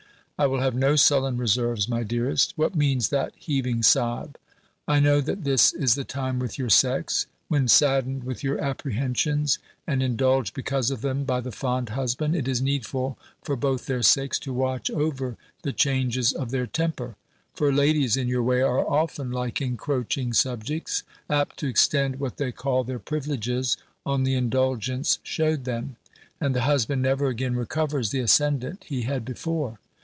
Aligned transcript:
I 0.39 0.47
will 0.47 0.61
have 0.61 0.73
no 0.73 0.95
sullen 0.95 1.37
reserves, 1.37 1.87
my 1.87 2.01
dearest. 2.01 2.53
What 2.55 2.73
means 2.75 3.09
that 3.09 3.33
heaving 3.35 3.83
sob? 3.83 4.37
I 4.87 4.99
know 4.99 5.21
that 5.21 5.43
this 5.43 5.71
is 5.71 5.93
the 5.93 6.03
time 6.03 6.39
with 6.39 6.57
your 6.57 6.67
sex, 6.71 7.27
when, 7.47 7.67
saddened 7.67 8.23
with 8.23 8.43
your 8.43 8.57
apprehensions, 8.59 9.59
and 9.85 10.01
indulged 10.01 10.55
because 10.55 10.89
of 10.89 11.01
them, 11.01 11.25
by 11.25 11.41
the 11.41 11.51
fond 11.51 11.89
husband, 11.89 12.35
it 12.35 12.47
is 12.47 12.59
needful, 12.59 13.19
for 13.43 13.55
both 13.55 13.85
their 13.85 14.01
sakes, 14.01 14.39
to 14.39 14.51
watch 14.51 14.89
over 14.89 15.37
the 15.61 15.71
changes 15.73 16.33
of 16.33 16.49
their 16.49 16.65
temper. 16.65 17.15
For 17.53 17.71
ladies 17.71 18.17
in 18.17 18.27
your 18.27 18.41
way 18.41 18.63
are 18.63 18.79
often 18.89 19.29
like 19.31 19.61
encroaching 19.61 20.33
subjects; 20.33 21.03
apt 21.29 21.57
to 21.57 21.67
extend 21.67 22.19
what 22.19 22.37
they 22.37 22.51
call 22.51 22.83
their 22.83 22.97
privileges, 22.97 23.77
on 24.07 24.23
the 24.23 24.33
indulgence 24.33 25.19
shewed 25.21 25.65
them; 25.65 25.97
and 26.39 26.55
the 26.55 26.61
husband 26.61 27.03
never 27.03 27.27
again 27.27 27.55
recovers 27.55 28.09
the 28.09 28.21
ascendant 28.21 28.85
he 28.87 29.03
had 29.03 29.23
before." 29.23 29.77